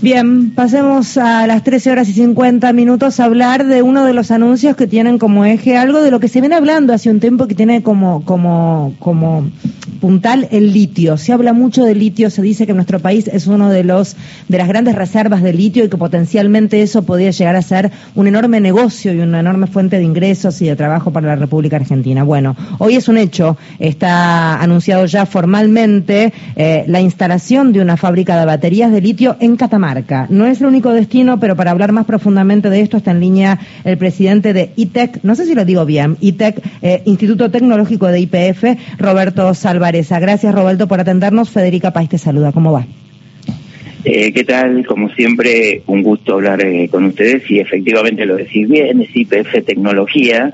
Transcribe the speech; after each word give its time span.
Bien, 0.00 0.50
pasemos 0.54 1.16
a 1.16 1.46
las 1.48 1.64
13 1.64 1.90
horas 1.90 2.08
y 2.08 2.12
50 2.12 2.72
minutos 2.72 3.18
a 3.18 3.24
hablar 3.24 3.66
de 3.66 3.82
uno 3.82 4.04
de 4.04 4.14
los 4.14 4.30
anuncios 4.30 4.76
que 4.76 4.86
tienen 4.86 5.18
como 5.18 5.44
eje 5.44 5.76
algo 5.76 6.02
de 6.02 6.12
lo 6.12 6.20
que 6.20 6.28
se 6.28 6.40
viene 6.40 6.54
hablando 6.54 6.92
hace 6.92 7.10
un 7.10 7.18
tiempo 7.18 7.48
que 7.48 7.56
tiene 7.56 7.82
como, 7.82 8.24
como, 8.24 8.94
como 9.00 9.50
puntal 10.08 10.48
el 10.52 10.72
litio. 10.72 11.18
Se 11.18 11.34
habla 11.34 11.52
mucho 11.52 11.84
de 11.84 11.94
litio, 11.94 12.30
se 12.30 12.40
dice 12.40 12.66
que 12.66 12.72
nuestro 12.72 12.98
país 12.98 13.28
es 13.28 13.46
uno 13.46 13.68
de 13.68 13.84
los 13.84 14.16
de 14.48 14.56
las 14.56 14.66
grandes 14.66 14.94
reservas 14.94 15.42
de 15.42 15.52
litio 15.52 15.84
y 15.84 15.90
que 15.90 15.98
potencialmente 15.98 16.80
eso 16.80 17.02
podría 17.02 17.30
llegar 17.30 17.56
a 17.56 17.60
ser 17.60 17.90
un 18.14 18.26
enorme 18.26 18.58
negocio 18.58 19.12
y 19.12 19.18
una 19.18 19.40
enorme 19.40 19.66
fuente 19.66 19.98
de 19.98 20.04
ingresos 20.04 20.62
y 20.62 20.66
de 20.66 20.76
trabajo 20.76 21.10
para 21.10 21.26
la 21.26 21.36
República 21.36 21.76
Argentina. 21.76 22.24
Bueno, 22.24 22.56
hoy 22.78 22.94
es 22.94 23.08
un 23.08 23.18
hecho, 23.18 23.58
está 23.78 24.58
anunciado 24.62 25.04
ya 25.04 25.26
formalmente 25.26 26.32
eh, 26.56 26.84
la 26.86 27.02
instalación 27.02 27.74
de 27.74 27.82
una 27.82 27.98
fábrica 27.98 28.40
de 28.40 28.46
baterías 28.46 28.90
de 28.90 29.02
litio 29.02 29.36
en 29.40 29.58
Catamarca. 29.58 30.26
No 30.30 30.46
es 30.46 30.62
el 30.62 30.68
único 30.68 30.90
destino, 30.90 31.38
pero 31.38 31.54
para 31.54 31.72
hablar 31.72 31.92
más 31.92 32.06
profundamente 32.06 32.70
de 32.70 32.80
esto 32.80 32.96
está 32.96 33.10
en 33.10 33.20
línea 33.20 33.58
el 33.84 33.98
presidente 33.98 34.54
de 34.54 34.72
ITEC, 34.74 35.20
no 35.22 35.34
sé 35.34 35.44
si 35.44 35.54
lo 35.54 35.66
digo 35.66 35.84
bien, 35.84 36.16
ITEC, 36.22 36.62
eh, 36.80 37.02
Instituto 37.04 37.50
Tecnológico 37.50 38.06
de 38.06 38.20
IPF, 38.20 38.64
Roberto 38.96 39.52
Gracias, 40.20 40.54
Roberto, 40.54 40.86
por 40.88 41.00
atendernos. 41.00 41.50
Federica 41.50 41.92
País 41.92 42.08
te 42.08 42.18
saluda. 42.18 42.52
¿Cómo 42.52 42.72
va? 42.72 42.86
Eh, 44.04 44.32
¿Qué 44.32 44.44
tal? 44.44 44.86
Como 44.86 45.10
siempre, 45.10 45.82
un 45.86 46.02
gusto 46.02 46.34
hablar 46.34 46.64
eh, 46.64 46.88
con 46.88 47.04
ustedes 47.04 47.50
y 47.50 47.58
efectivamente 47.58 48.24
lo 48.26 48.36
decís 48.36 48.68
bien, 48.68 49.00
es 49.00 49.14
IPF 49.14 49.64
Tecnología, 49.66 50.52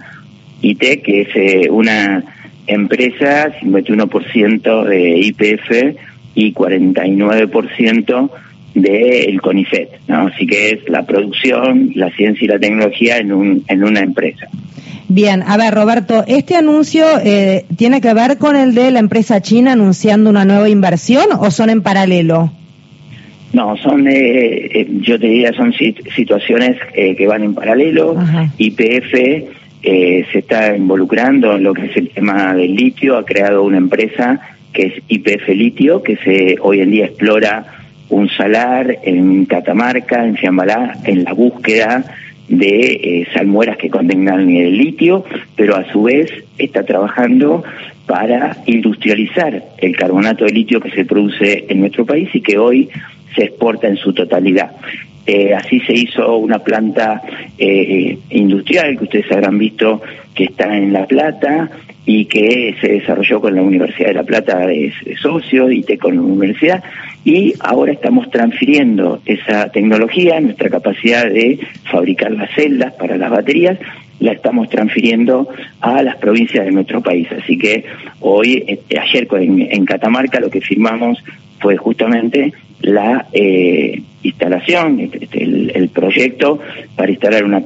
ITEC, 0.62 1.02
que 1.02 1.20
es 1.22 1.68
una 1.70 2.24
empresa, 2.66 3.52
51% 3.60 4.84
de 4.84 5.18
IPF 5.18 5.98
y 6.34 6.52
49% 6.54 8.30
del 8.74 9.40
CONICET, 9.40 9.90
¿no? 10.08 10.26
Así 10.28 10.46
que 10.46 10.70
es 10.70 10.88
la 10.88 11.06
producción, 11.06 11.92
la 11.94 12.10
ciencia 12.10 12.44
y 12.44 12.48
la 12.48 12.58
tecnología 12.58 13.18
en, 13.18 13.32
un, 13.32 13.64
en 13.68 13.84
una 13.84 14.00
empresa. 14.00 14.48
Bien, 15.08 15.42
a 15.46 15.56
ver, 15.56 15.74
Roberto, 15.74 16.24
¿este 16.26 16.56
anuncio 16.56 17.04
eh, 17.22 17.66
tiene 17.76 18.00
que 18.00 18.14
ver 18.14 18.38
con 18.38 18.56
el 18.56 18.74
de 18.74 18.90
la 18.90 19.00
empresa 19.00 19.40
china 19.42 19.72
anunciando 19.72 20.30
una 20.30 20.44
nueva 20.44 20.68
inversión 20.68 21.26
o 21.38 21.50
son 21.50 21.70
en 21.70 21.82
paralelo? 21.82 22.50
No, 23.52 23.76
son, 23.76 24.08
eh, 24.08 24.66
eh 24.72 24.86
yo 25.00 25.18
te 25.18 25.28
diría, 25.28 25.52
son 25.52 25.72
situaciones 25.72 26.76
eh, 26.94 27.14
que 27.14 27.26
van 27.26 27.44
en 27.44 27.54
paralelo. 27.54 28.16
IPF 28.58 29.14
eh, 29.82 30.24
se 30.32 30.38
está 30.38 30.76
involucrando 30.76 31.54
en 31.54 31.62
lo 31.62 31.72
que 31.72 31.86
es 31.86 31.96
el 31.96 32.08
tema 32.08 32.54
del 32.54 32.74
litio, 32.74 33.16
ha 33.16 33.24
creado 33.24 33.62
una 33.62 33.76
empresa 33.76 34.40
que 34.72 34.86
es 34.86 34.94
IPF 35.06 35.48
Litio, 35.50 36.02
que 36.02 36.16
se 36.16 36.56
hoy 36.60 36.80
en 36.80 36.90
día 36.90 37.04
explora 37.04 37.66
un 38.08 38.28
salar 38.28 38.98
en 39.04 39.44
Catamarca, 39.44 40.26
en 40.26 40.36
Fiambalá, 40.36 40.96
en 41.04 41.22
la 41.22 41.32
búsqueda 41.32 42.04
de 42.48 42.92
eh, 42.92 43.26
salmueras 43.32 43.76
que 43.76 43.90
contengan 43.90 44.50
el 44.50 44.76
litio, 44.76 45.24
pero 45.56 45.76
a 45.76 45.90
su 45.90 46.02
vez 46.02 46.30
está 46.58 46.84
trabajando 46.84 47.64
para 48.06 48.58
industrializar 48.66 49.62
el 49.78 49.96
carbonato 49.96 50.44
de 50.44 50.52
litio 50.52 50.80
que 50.80 50.90
se 50.90 51.04
produce 51.04 51.64
en 51.68 51.80
nuestro 51.80 52.04
país 52.04 52.28
y 52.34 52.40
que 52.40 52.58
hoy 52.58 52.88
se 53.34 53.44
exporta 53.44 53.88
en 53.88 53.96
su 53.96 54.12
totalidad. 54.12 54.72
Eh, 55.26 55.54
así 55.54 55.80
se 55.80 55.94
hizo 55.94 56.36
una 56.36 56.58
planta 56.58 57.22
eh, 57.56 58.18
industrial 58.28 58.98
que 58.98 59.04
ustedes 59.04 59.32
habrán 59.32 59.58
visto 59.58 60.02
que 60.34 60.44
está 60.44 60.76
en 60.76 60.92
La 60.92 61.06
Plata 61.06 61.70
y 62.06 62.26
que 62.26 62.76
se 62.80 62.88
desarrolló 62.88 63.40
con 63.40 63.54
la 63.54 63.62
Universidad 63.62 64.08
de 64.08 64.14
La 64.14 64.24
Plata 64.24 64.66
de, 64.66 64.92
socio 65.20 65.70
y 65.70 65.82
con 65.96 66.16
la 66.16 66.22
universidad 66.22 66.84
y 67.24 67.54
ahora 67.60 67.92
estamos 67.92 68.30
transfiriendo 68.30 69.22
esa 69.24 69.70
tecnología, 69.70 70.38
nuestra 70.40 70.68
capacidad 70.68 71.24
de 71.24 71.58
fabricar 71.90 72.32
las 72.32 72.50
celdas 72.54 72.92
para 72.94 73.16
las 73.16 73.30
baterías, 73.30 73.78
la 74.20 74.32
estamos 74.32 74.68
transfiriendo 74.68 75.48
a 75.80 76.02
las 76.02 76.16
provincias 76.16 76.66
de 76.66 76.72
nuestro 76.72 77.00
país. 77.00 77.26
Así 77.32 77.56
que 77.56 77.84
hoy, 78.20 78.62
eh, 78.66 78.80
ayer 78.98 79.26
en, 79.32 79.84
Catamarca, 79.86 80.38
lo 80.38 80.50
que 80.50 80.60
firmamos 80.60 81.22
fue 81.60 81.76
justamente 81.76 82.52
la 82.82 83.26
eh, 83.32 84.02
instalación, 84.24 85.00
este, 85.00 85.24
este, 85.24 85.44
el, 85.44 85.88
proyecto 85.90 86.58
para 86.96 87.12
instalar 87.12 87.44
una, 87.44 87.62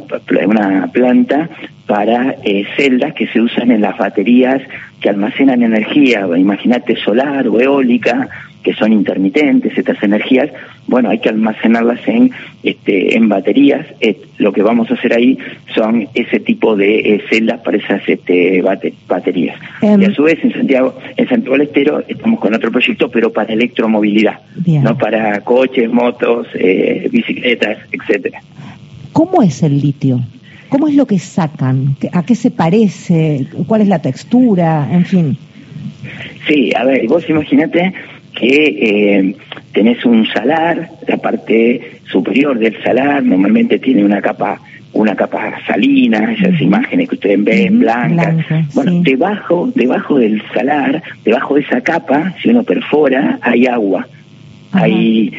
una 0.46 0.88
planta 0.92 1.48
para 1.86 2.36
eh, 2.44 2.66
celdas 2.76 3.14
que 3.14 3.26
se 3.28 3.40
usan 3.40 3.70
en 3.70 3.80
las 3.80 3.96
baterías 3.96 4.60
que 5.00 5.08
almacenan 5.08 5.62
energía, 5.62 6.28
imagínate 6.36 6.96
solar 6.96 7.48
o 7.48 7.60
eólica 7.60 8.28
que 8.62 8.74
son 8.74 8.92
intermitentes, 8.92 9.76
estas 9.76 10.02
energías, 10.02 10.50
bueno, 10.86 11.10
hay 11.10 11.18
que 11.18 11.28
almacenarlas 11.28 12.00
en, 12.06 12.30
este, 12.62 13.16
en 13.16 13.28
baterías. 13.28 13.86
Eh, 14.00 14.20
lo 14.38 14.52
que 14.52 14.62
vamos 14.62 14.90
a 14.90 14.94
hacer 14.94 15.14
ahí 15.14 15.38
son 15.74 16.08
ese 16.14 16.40
tipo 16.40 16.76
de 16.76 17.14
eh, 17.14 17.22
celdas 17.30 17.60
para 17.60 17.76
esas 17.76 18.02
este, 18.06 18.62
baterías. 19.06 19.58
Em. 19.82 20.02
y 20.02 20.04
a 20.06 20.14
su 20.14 20.22
vez, 20.22 20.38
en 20.42 20.52
Santiago, 20.52 20.98
en 21.16 21.28
Santiago 21.28 21.56
del 21.56 21.66
Estero, 21.68 22.04
estamos 22.06 22.40
con 22.40 22.54
otro 22.54 22.70
proyecto, 22.70 23.10
pero 23.10 23.32
para 23.32 23.52
electromovilidad, 23.52 24.40
no 24.66 24.96
para 24.96 25.40
coches, 25.40 25.90
motos, 25.90 26.48
eh, 26.54 27.08
bicicletas, 27.10 27.78
etcétera. 27.92 28.40
¿Cómo 29.12 29.42
es 29.42 29.62
el 29.62 29.80
litio? 29.80 30.20
¿Cómo 30.68 30.88
es 30.88 30.94
lo 30.94 31.06
que 31.06 31.18
sacan? 31.18 31.96
¿A 32.12 32.24
qué 32.24 32.34
se 32.34 32.50
parece? 32.50 33.46
¿Cuál 33.66 33.82
es 33.82 33.88
la 33.88 34.00
textura? 34.00 34.88
En 34.92 35.04
fin. 35.04 35.36
Sí, 36.46 36.72
a 36.74 36.84
ver, 36.84 37.06
vos 37.08 37.28
imagínate 37.28 37.92
que 38.38 38.64
eh, 38.80 39.34
tenés 39.72 40.04
un 40.04 40.26
salar, 40.26 40.90
la 41.06 41.16
parte 41.16 42.00
superior 42.10 42.58
del 42.58 42.80
salar 42.82 43.22
normalmente 43.24 43.78
tiene 43.78 44.04
una 44.04 44.20
capa 44.20 44.60
una 44.92 45.14
capa 45.14 45.54
salina, 45.66 46.32
esas 46.32 46.60
imágenes 46.60 47.08
que 47.08 47.14
ustedes 47.16 47.44
ven, 47.44 47.78
blancas. 47.78 48.36
bueno, 48.74 49.02
debajo, 49.02 49.70
debajo 49.74 50.18
del 50.18 50.42
salar, 50.54 51.02
debajo 51.24 51.56
de 51.56 51.60
esa 51.60 51.82
capa, 51.82 52.34
si 52.42 52.48
uno 52.48 52.64
perfora, 52.64 53.38
hay 53.42 53.66
agua. 53.66 54.08
Hay, 54.72 55.32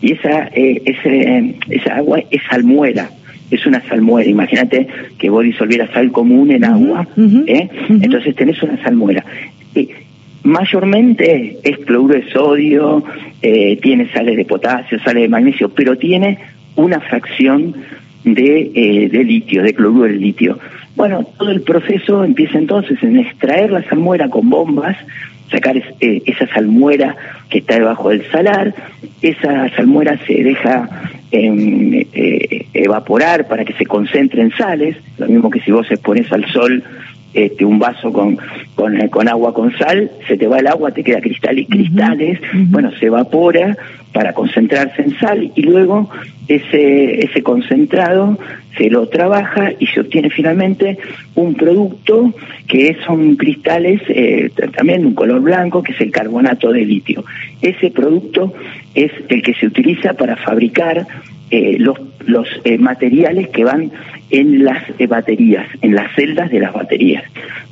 y 0.00 0.12
esa, 0.12 0.48
eh, 0.48 0.82
ese, 0.84 1.56
esa 1.68 1.96
agua 1.96 2.20
es 2.30 2.42
salmuera 2.50 3.10
es 3.48 3.64
una 3.64 3.80
salmuera. 3.82 4.28
Imagínate 4.28 4.88
que 5.18 5.30
vos 5.30 5.44
disolvieras 5.44 5.90
sal 5.92 6.10
común 6.10 6.50
en 6.50 6.64
agua, 6.64 7.06
¿eh? 7.46 7.68
entonces 7.88 8.34
tenés 8.34 8.60
una 8.62 8.82
salmuera. 8.82 9.24
Mayormente 10.46 11.58
es 11.64 11.78
cloruro 11.78 12.14
de 12.14 12.30
sodio, 12.30 13.02
eh, 13.42 13.76
tiene 13.82 14.08
sales 14.12 14.36
de 14.36 14.44
potasio, 14.44 14.96
sales 15.00 15.22
de 15.22 15.28
magnesio, 15.28 15.70
pero 15.70 15.98
tiene 15.98 16.38
una 16.76 17.00
fracción 17.00 17.74
de, 18.22 18.70
eh, 18.72 19.08
de 19.08 19.24
litio, 19.24 19.64
de 19.64 19.74
cloruro 19.74 20.04
de 20.04 20.14
litio. 20.14 20.56
Bueno, 20.94 21.26
todo 21.36 21.50
el 21.50 21.62
proceso 21.62 22.22
empieza 22.22 22.58
entonces 22.58 23.02
en 23.02 23.18
extraer 23.18 23.72
la 23.72 23.82
salmuera 23.88 24.28
con 24.28 24.48
bombas, 24.48 24.96
sacar 25.50 25.78
eh, 25.78 26.22
esa 26.26 26.46
salmuera 26.54 27.16
que 27.50 27.58
está 27.58 27.74
debajo 27.74 28.10
del 28.10 28.24
salar, 28.30 28.72
esa 29.22 29.68
salmuera 29.70 30.16
se 30.28 30.44
deja 30.44 31.10
evaporar 32.72 33.48
para 33.48 33.64
que 33.64 33.72
se 33.72 33.84
concentre 33.84 34.42
en 34.42 34.52
sales, 34.52 34.96
lo 35.18 35.26
mismo 35.26 35.50
que 35.50 35.60
si 35.60 35.72
vos 35.72 35.90
expones 35.90 36.32
al 36.32 36.46
sol 36.52 36.84
este, 37.36 37.66
un 37.66 37.78
vaso 37.78 38.10
con, 38.12 38.38
con, 38.74 38.96
con, 39.08 39.28
agua 39.28 39.52
con 39.52 39.70
sal, 39.76 40.10
se 40.26 40.38
te 40.38 40.46
va 40.46 40.58
el 40.58 40.66
agua, 40.66 40.90
te 40.90 41.04
queda 41.04 41.20
cristal 41.20 41.58
y 41.58 41.66
cristales, 41.66 42.40
bueno, 42.70 42.90
se 42.98 43.06
evapora 43.06 43.76
para 44.12 44.32
concentrarse 44.32 45.02
en 45.02 45.18
sal 45.18 45.52
y 45.54 45.62
luego 45.62 46.08
ese, 46.48 47.26
ese 47.26 47.42
concentrado 47.42 48.38
se 48.78 48.88
lo 48.88 49.08
trabaja 49.08 49.72
y 49.78 49.86
se 49.88 50.00
obtiene 50.00 50.30
finalmente 50.30 50.98
un 51.34 51.54
producto 51.54 52.32
que 52.66 52.96
son 53.06 53.36
cristales 53.36 54.00
eh, 54.08 54.50
también 54.74 55.02
de 55.02 55.08
un 55.08 55.14
color 55.14 55.40
blanco, 55.40 55.82
que 55.82 55.92
es 55.92 56.00
el 56.00 56.10
carbonato 56.10 56.72
de 56.72 56.86
litio. 56.86 57.22
Ese 57.60 57.90
producto 57.90 58.54
es 58.94 59.12
el 59.28 59.42
que 59.42 59.52
se 59.54 59.66
utiliza 59.66 60.14
para 60.14 60.36
fabricar 60.36 61.06
eh, 61.56 61.78
los, 61.78 61.96
los 62.26 62.46
eh, 62.64 62.76
materiales 62.76 63.48
que 63.48 63.64
van 63.64 63.90
en 64.28 64.62
las 64.62 64.84
eh, 64.98 65.06
baterías, 65.06 65.66
en 65.80 65.94
las 65.94 66.14
celdas 66.14 66.50
de 66.50 66.60
las 66.60 66.74
baterías. 66.74 67.24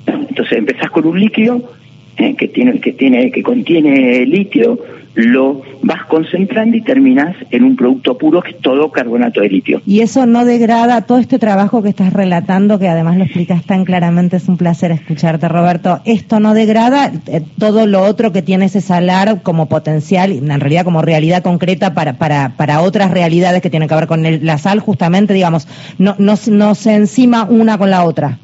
Entonces 0.06 0.56
empezás 0.56 0.90
con 0.90 1.06
un 1.06 1.20
líquido 1.20 1.70
que 2.16 2.48
tiene 2.48 2.80
que 2.80 2.94
tiene 2.94 3.30
que 3.30 3.42
contiene 3.42 4.24
litio, 4.24 4.78
lo 5.14 5.62
vas 5.82 6.04
concentrando 6.06 6.76
y 6.76 6.80
terminas 6.80 7.36
en 7.50 7.64
un 7.64 7.76
producto 7.76 8.18
puro 8.18 8.42
que 8.42 8.50
es 8.50 8.60
todo 8.60 8.90
carbonato 8.90 9.40
de 9.40 9.48
litio. 9.48 9.82
Y 9.86 10.00
eso 10.00 10.26
no 10.26 10.44
degrada 10.44 11.02
todo 11.02 11.18
este 11.18 11.38
trabajo 11.38 11.82
que 11.82 11.88
estás 11.88 12.12
relatando, 12.12 12.78
que 12.78 12.88
además 12.88 13.16
lo 13.16 13.24
explicas 13.24 13.64
tan 13.64 13.84
claramente, 13.84 14.36
es 14.36 14.48
un 14.48 14.56
placer 14.56 14.90
escucharte, 14.90 15.48
Roberto. 15.48 16.00
Esto 16.04 16.40
no 16.40 16.54
degrada 16.54 17.12
eh, 17.26 17.42
todo 17.58 17.86
lo 17.86 18.02
otro 18.02 18.32
que 18.32 18.42
tiene 18.42 18.66
ese 18.66 18.80
salar 18.80 19.42
como 19.42 19.66
potencial, 19.66 20.32
en 20.32 20.60
realidad 20.60 20.84
como 20.84 21.02
realidad 21.02 21.42
concreta 21.42 21.94
para, 21.94 22.14
para, 22.14 22.54
para 22.56 22.80
otras 22.80 23.10
realidades 23.10 23.62
que 23.62 23.70
tienen 23.70 23.88
que 23.88 23.94
ver 23.94 24.06
con 24.06 24.24
la 24.44 24.58
sal, 24.58 24.80
justamente, 24.80 25.34
digamos, 25.34 25.68
no, 25.98 26.16
no, 26.18 26.34
no 26.50 26.74
se 26.74 26.94
encima 26.94 27.44
una 27.44 27.78
con 27.78 27.90
la 27.90 28.04
otra. 28.04 28.38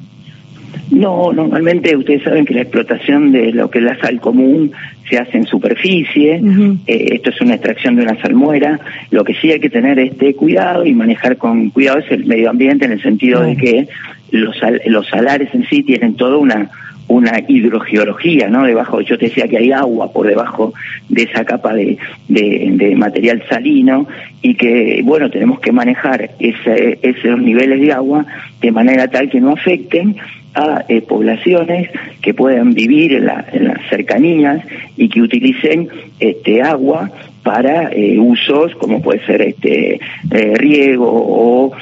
No, 1.01 1.33
normalmente 1.33 1.97
ustedes 1.97 2.23
saben 2.23 2.45
que 2.45 2.53
la 2.53 2.61
explotación 2.61 3.33
de 3.33 3.53
lo 3.53 3.71
que 3.71 3.79
es 3.79 3.85
la 3.85 3.99
sal 3.99 4.21
común 4.21 4.71
se 5.09 5.17
hace 5.17 5.39
en 5.39 5.47
superficie, 5.47 6.43
eh, 6.87 7.09
esto 7.13 7.31
es 7.31 7.41
una 7.41 7.55
extracción 7.55 7.97
de 7.97 8.03
una 8.03 8.21
salmuera, 8.21 8.79
lo 9.11 9.25
que 9.25 9.33
sí 9.33 9.51
hay 9.51 9.61
que 9.61 9.71
tener 9.71 9.99
este 9.99 10.35
cuidado 10.35 10.85
y 10.85 10.93
manejar 10.93 11.39
con 11.39 11.71
cuidado 11.71 12.01
es 12.01 12.11
el 12.11 12.27
medio 12.27 12.51
ambiente 12.51 12.85
en 12.85 12.93
el 12.93 13.01
sentido 13.01 13.41
de 13.41 13.57
que 13.57 13.89
los, 14.31 14.55
los 14.87 15.09
salares 15.09 15.49
en 15.55 15.65
sí 15.71 15.83
tienen 15.83 16.17
toda 16.17 16.37
una 16.37 16.69
una 17.09 17.41
hidrogeología, 17.49 18.49
¿no? 18.49 18.65
Debajo, 18.65 19.01
yo 19.01 19.19
te 19.19 19.25
decía 19.25 19.49
que 19.49 19.59
hay 19.59 19.73
agua 19.73 20.13
por 20.13 20.29
debajo 20.29 20.73
de 21.09 21.25
esa 21.25 21.45
capa 21.45 21.75
de, 21.75 21.99
de, 22.29 22.95
material 22.95 23.43
salino 23.49 24.07
y 24.43 24.55
que, 24.55 25.01
bueno, 25.03 25.29
tenemos 25.29 25.59
que 25.59 25.73
manejar 25.73 26.31
ese, 26.39 27.01
esos 27.03 27.41
niveles 27.41 27.81
de 27.81 27.93
agua 27.93 28.27
de 28.61 28.71
manera 28.71 29.09
tal 29.09 29.29
que 29.29 29.41
no 29.41 29.51
afecten 29.51 30.15
a 30.55 30.85
eh, 30.89 31.03
poblaciones 31.03 31.91
que 32.21 32.35
puedan 32.35 32.75
vivir 32.75 33.13
en, 33.13 33.27
las 33.27 33.89
cercanías 33.89 34.65
y 34.97 35.09
que 35.09 35.23
utilicen 35.23 35.89
este 36.19 36.63
agua 36.63 37.11
para 37.43 37.91
eh, 37.93 38.19
usos 38.19 38.75
como 38.75 39.01
puede 39.01 39.25
ser 39.25 39.43
este 39.43 40.01
eh, 40.31 40.55
riego 40.57 41.09
o 41.09 41.73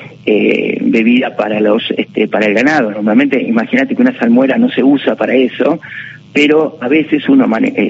bebida 0.81 1.35
para 1.37 1.59
los 1.59 1.82
este, 1.97 2.29
para 2.29 2.44
el 2.44 2.53
ganado. 2.53 2.91
Normalmente 2.91 3.43
imagínate 3.43 3.97
que 3.97 4.03
una 4.03 4.19
salmuera 4.19 4.59
no 4.59 4.69
se 4.69 4.82
usa 4.82 5.17
para 5.17 5.35
eso 5.35 5.81
pero 6.35 6.76
a 6.82 6.88
veces 6.88 7.26
uno 7.31 7.49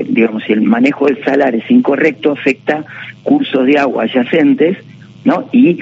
digamos 0.09 0.45
si 0.45 0.53
el 0.53 0.63
manejo 0.63 1.07
del 1.07 1.25
salar 1.25 1.57
es 1.57 1.69
incorrecto 1.69 2.31
afecta 2.31 2.85
cursos 3.25 3.67
de 3.67 3.79
agua 3.79 4.05
adyacentes 4.05 4.77
no 5.25 5.49
y 5.51 5.81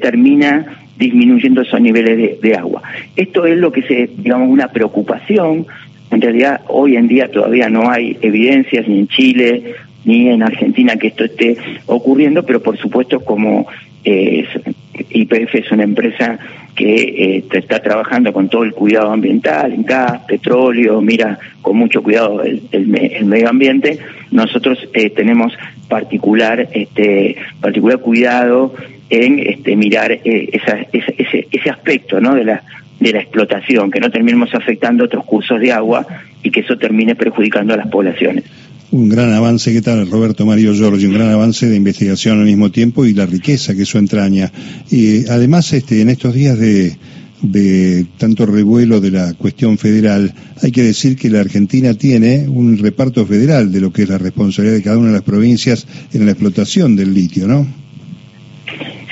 termina 0.00 0.78
disminuyendo 1.00 1.62
esos 1.62 1.80
niveles 1.80 2.40
de, 2.40 2.54
agua. 2.54 2.82
Esto 3.16 3.46
es 3.46 3.56
lo 3.56 3.72
que 3.72 3.82
se, 3.82 4.10
digamos, 4.18 4.50
una 4.50 4.68
preocupación. 4.68 5.66
En 6.10 6.20
realidad, 6.20 6.60
hoy 6.68 6.96
en 6.96 7.08
día 7.08 7.30
todavía 7.30 7.70
no 7.70 7.90
hay 7.90 8.18
evidencias 8.20 8.86
ni 8.86 9.00
en 9.00 9.08
Chile 9.08 9.74
ni 10.04 10.28
en 10.28 10.42
Argentina 10.42 10.96
que 10.96 11.08
esto 11.08 11.24
esté 11.24 11.56
ocurriendo, 11.86 12.44
pero 12.44 12.62
por 12.62 12.76
supuesto 12.76 13.20
como 13.20 13.66
eh, 14.04 14.46
IPF 15.10 15.54
es 15.54 15.72
una 15.72 15.84
empresa 15.84 16.38
que 16.74 16.94
eh, 17.36 17.44
está 17.52 17.80
trabajando 17.80 18.32
con 18.32 18.48
todo 18.48 18.62
el 18.62 18.72
cuidado 18.72 19.10
ambiental, 19.10 19.72
en 19.72 19.82
gas, 19.82 20.22
petróleo, 20.26 21.00
mira 21.00 21.38
con 21.60 21.76
mucho 21.76 22.02
cuidado 22.02 22.42
el, 22.42 22.86
medio 22.86 23.48
ambiente, 23.48 23.98
nosotros 24.30 24.78
eh, 24.94 25.10
tenemos 25.10 25.52
particular, 25.88 26.68
este, 26.72 27.36
particular 27.60 27.98
cuidado 27.98 28.72
en 29.10 29.40
este, 29.40 29.76
mirar 29.76 30.12
eh, 30.12 30.50
ese, 30.52 31.70
aspecto 31.70 32.20
¿no? 32.20 32.34
de, 32.34 32.44
la, 32.44 32.62
de 33.00 33.12
la 33.12 33.20
explotación, 33.20 33.90
que 33.90 34.00
no 34.00 34.10
terminemos 34.10 34.54
afectando 34.54 35.04
otros 35.04 35.24
cursos 35.24 35.60
de 35.60 35.72
agua 35.72 36.06
y 36.42 36.50
que 36.50 36.60
eso 36.60 36.78
termine 36.78 37.16
perjudicando 37.16 37.74
a 37.74 37.76
las 37.76 37.88
poblaciones. 37.88 38.44
Un 38.92 39.08
gran 39.08 39.32
avance, 39.32 39.72
¿qué 39.72 39.82
tal 39.82 40.10
Roberto 40.10 40.46
Mario 40.46 40.74
Giorgi? 40.74 41.06
Un 41.06 41.14
gran 41.14 41.28
avance 41.30 41.66
de 41.66 41.76
investigación 41.76 42.40
al 42.40 42.46
mismo 42.46 42.70
tiempo 42.70 43.04
y 43.04 43.14
la 43.14 43.26
riqueza 43.26 43.74
que 43.74 43.82
eso 43.82 43.98
entraña. 43.98 44.50
Y 44.90 45.28
además, 45.28 45.72
este, 45.72 46.00
en 46.00 46.08
estos 46.08 46.34
días 46.34 46.58
de 46.58 48.06
tanto 48.18 48.46
revuelo 48.46 49.00
de 49.00 49.12
la 49.12 49.34
cuestión 49.34 49.78
federal, 49.78 50.34
hay 50.60 50.72
que 50.72 50.82
decir 50.82 51.16
que 51.16 51.30
la 51.30 51.40
Argentina 51.40 51.94
tiene 51.94 52.48
un 52.48 52.78
reparto 52.78 53.24
federal 53.26 53.70
de 53.70 53.80
lo 53.80 53.92
que 53.92 54.02
es 54.02 54.08
la 54.08 54.18
responsabilidad 54.18 54.76
de 54.76 54.82
cada 54.82 54.98
una 54.98 55.08
de 55.08 55.14
las 55.14 55.22
provincias 55.22 55.86
en 56.12 56.26
la 56.26 56.32
explotación 56.32 56.96
del 56.96 57.14
litio, 57.14 57.46
¿no? 57.46 57.66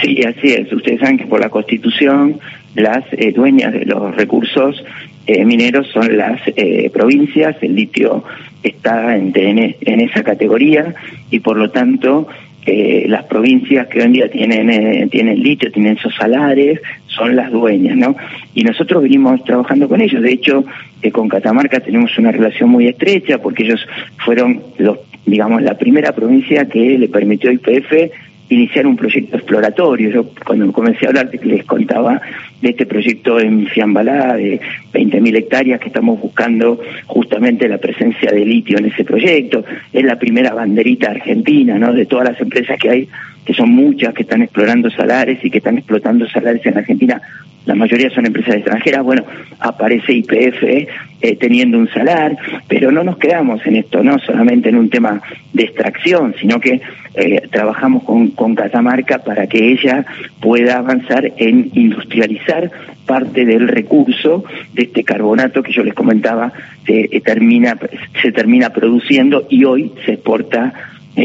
Sí, 0.01 0.23
así 0.23 0.53
es. 0.53 0.73
Ustedes 0.73 1.01
saben 1.01 1.19
que 1.19 1.27
por 1.27 1.41
la 1.41 1.49
Constitución 1.49 2.39
las 2.75 3.05
eh, 3.13 3.33
dueñas 3.33 3.73
de 3.73 3.85
los 3.85 4.15
recursos 4.15 4.85
eh, 5.27 5.45
mineros 5.45 5.89
son 5.89 6.17
las 6.17 6.41
eh, 6.47 6.91
provincias, 6.93 7.57
el 7.61 7.75
litio 7.75 8.23
está 8.63 9.17
en, 9.17 9.75
esa 9.81 10.23
categoría 10.23 10.95
y 11.31 11.41
por 11.41 11.57
lo 11.57 11.71
tanto 11.71 12.29
las 12.71 13.25
provincias 13.25 13.87
que 13.87 14.01
hoy 14.01 14.05
en 14.05 14.13
día 14.13 14.31
tienen, 14.31 15.09
tienen 15.09 15.43
litio, 15.43 15.73
tienen 15.73 15.97
esos 15.97 16.15
salares, 16.15 16.79
son 17.07 17.35
las 17.35 17.51
dueñas, 17.51 17.97
¿no? 17.97 18.15
Y 18.55 18.63
nosotros 18.63 19.03
venimos 19.05 19.43
trabajando 19.45 19.89
con 19.89 20.03
ellos. 20.03 20.23
De 20.23 20.33
hecho, 20.33 20.67
con 21.13 21.31
Catamarca 21.31 21.81
tenemos 21.81 22.19
una 22.19 22.31
relación 22.31 22.69
muy 22.69 22.87
estrecha 22.87 23.39
porque 23.39 23.63
ellos 23.63 23.81
fueron 24.19 24.61
los 24.77 24.99
digamos, 25.29 25.63
la 25.63 25.77
primera 25.77 26.13
provincia 26.13 26.69
que 26.69 26.99
le 26.99 27.09
permitió 27.09 27.51
IPF 27.53 28.11
iniciar 28.49 28.87
un 28.87 28.97
proyecto 28.97 29.37
exploratorio. 29.37 30.11
Yo 30.11 30.25
cuando 30.45 30.73
comencé 30.73 31.07
a 31.07 31.09
hablar 31.09 31.31
les 31.43 31.65
contaba 31.65 32.21
de 32.61 32.71
este 32.71 32.87
proyecto 32.87 33.39
en 33.39 33.67
Fiambalá 33.67 34.37
de 34.37 34.61
20.000 34.93 35.37
hectáreas 35.37 35.81
que 35.81 35.89
estamos 35.89 36.21
buscando 36.21 36.81
justamente 37.07 37.69
la 37.69 37.79
presencia 37.79 38.31
de 38.31 38.45
litio 38.45 38.79
en 38.79 38.87
ese 38.87 39.05
proyecto. 39.05 39.65
Es 39.93 40.05
la 40.05 40.19
primera 40.19 40.55
banderita 40.55 41.11
argentina, 41.11 41.79
¿no? 41.79 41.93
De 41.93 42.07
todas 42.07 42.31
las 42.31 42.41
empresas 42.41 42.79
que 42.79 42.91
hay, 42.91 43.09
que 43.49 43.55
son 43.55 43.71
muchas, 43.71 44.13
que 44.13 44.25
están 44.25 44.43
explorando 44.43 44.91
salares 44.91 45.43
y 45.43 45.49
que 45.49 45.57
están 45.57 45.79
explotando 45.79 46.29
salares 46.29 46.67
en 46.67 46.77
Argentina. 46.77 47.19
La 47.65 47.75
mayoría 47.75 48.11
son 48.11 48.27
empresas 48.27 48.57
extranjeras. 48.57 49.03
Bueno, 49.03 49.25
aparece 49.59 50.13
IPF 50.13 50.63
eh, 50.63 51.37
teniendo 51.41 51.79
un 51.79 51.89
salar, 51.89 52.37
pero 52.69 52.93
no 52.93 53.03
nos 53.03 53.17
quedamos 53.17 53.67
en 53.67 53.77
esto, 53.77 54.05
no 54.05 54.19
solamente 54.19 54.69
en 54.69 54.77
un 54.77 54.91
tema 54.91 55.23
de 55.55 55.63
extracción, 55.63 56.35
sino 56.39 56.61
que 56.61 56.83
eh, 57.15 57.41
trabajamos 57.51 58.05
con, 58.05 58.33
con 58.33 58.55
Catamarca 58.55 59.25
para 59.25 59.47
que 59.47 59.73
ella 59.73 60.05
pueda 60.41 60.77
avanzar 60.77 61.33
en 61.39 61.71
industrializar 61.73 62.71
parte 63.07 63.47
del 63.47 63.67
recurso 63.67 64.45
de 64.75 64.83
este 64.83 65.05
carbonato 65.05 65.63
que 65.63 65.73
yo 65.73 65.83
les 65.83 65.95
comentaba 65.95 66.53
se 66.85 67.09
termina 67.25 67.79
se 68.21 68.33
termina 68.33 68.69
produciendo 68.71 69.47
y 69.49 69.65
hoy 69.65 69.93
se 70.05 70.13
exporta 70.13 70.75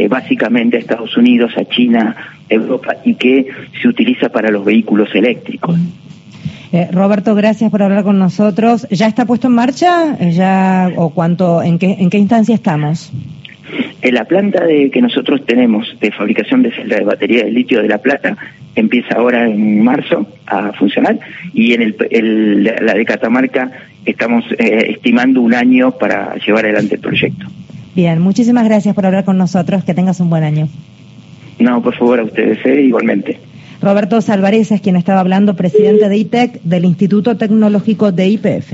básicamente 0.09 0.77
a 0.77 0.79
Estados 0.79 1.15
Unidos, 1.17 1.53
a 1.57 1.65
China, 1.65 2.15
Europa 2.49 2.95
y 3.03 3.15
que 3.15 3.47
se 3.81 3.87
utiliza 3.87 4.29
para 4.29 4.51
los 4.51 4.65
vehículos 4.65 5.09
eléctricos. 5.13 5.79
Eh, 6.71 6.89
Roberto, 6.91 7.35
gracias 7.35 7.69
por 7.69 7.83
hablar 7.83 8.03
con 8.03 8.17
nosotros. 8.17 8.87
¿Ya 8.89 9.07
está 9.07 9.25
puesto 9.25 9.47
en 9.47 9.53
marcha? 9.53 10.17
Eh, 10.19 10.31
¿Ya 10.31 10.91
o 10.95 11.11
cuánto? 11.11 11.61
¿En 11.61 11.77
qué 11.77 11.95
en 11.99 12.09
qué 12.09 12.17
instancia 12.17 12.55
estamos? 12.55 13.11
En 14.01 14.15
la 14.15 14.25
planta 14.25 14.65
de 14.65 14.89
que 14.89 15.01
nosotros 15.01 15.45
tenemos 15.45 15.95
de 16.01 16.11
fabricación 16.11 16.63
de 16.63 16.71
celdas 16.71 16.99
de 16.99 17.05
batería 17.05 17.45
de 17.45 17.51
litio 17.51 17.81
de 17.81 17.87
la 17.87 17.99
plata 17.99 18.35
empieza 18.75 19.15
ahora 19.15 19.47
en 19.47 19.83
marzo 19.83 20.27
a 20.47 20.73
funcionar 20.73 21.19
y 21.53 21.73
en 21.73 21.95
el, 22.09 22.63
la 22.63 22.93
de 22.93 23.05
Catamarca 23.05 23.71
estamos 24.03 24.43
eh, 24.57 24.95
estimando 24.95 25.41
un 25.41 25.53
año 25.53 25.91
para 25.91 26.35
llevar 26.37 26.65
adelante 26.65 26.95
el 26.95 27.01
proyecto. 27.01 27.45
Bien, 27.95 28.19
muchísimas 28.19 28.65
gracias 28.65 28.95
por 28.95 29.05
hablar 29.05 29.23
con 29.23 29.37
nosotros. 29.37 29.83
Que 29.83 29.93
tengas 29.93 30.19
un 30.19 30.29
buen 30.29 30.43
año. 30.43 30.67
No, 31.59 31.81
por 31.81 31.95
favor, 31.95 32.19
a 32.19 32.23
ustedes, 32.23 32.59
igualmente. 32.65 33.39
Roberto 33.81 34.21
Salvarez 34.21 34.71
es 34.71 34.81
quien 34.81 34.95
estaba 34.95 35.19
hablando, 35.19 35.55
presidente 35.55 36.07
de 36.07 36.17
ITEC 36.17 36.61
del 36.63 36.85
Instituto 36.85 37.35
Tecnológico 37.35 38.11
de 38.11 38.29
IPF. 38.29 38.71